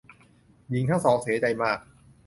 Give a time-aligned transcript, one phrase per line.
[0.69, 1.79] หญิงทั้งสองเสียใจมาก